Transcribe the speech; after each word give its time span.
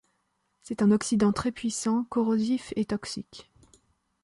C'est 0.63 0.81
un 0.81 0.89
oxydant 0.89 1.31
très 1.31 1.51
puissant, 1.51 2.05
corrosif 2.05 2.73
et 2.75 2.85
toxique. 2.85 3.51